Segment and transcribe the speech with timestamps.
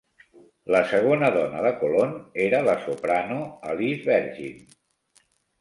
[0.75, 3.39] La segona dona de Colonne era la soprano
[3.75, 4.59] Elise Vergin.